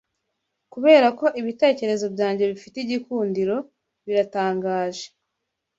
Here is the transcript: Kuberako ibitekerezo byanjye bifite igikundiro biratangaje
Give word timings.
Kuberako 0.71 1.25
ibitekerezo 1.41 2.05
byanjye 2.15 2.43
bifite 2.51 2.75
igikundiro 2.81 3.55
biratangaje 4.05 5.05